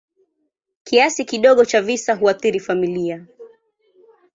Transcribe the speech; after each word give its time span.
Kiasi 0.83 1.25
kidogo 1.25 1.65
cha 1.65 1.81
visa 1.81 2.15
huathiri 2.15 2.59
familia. 2.59 3.25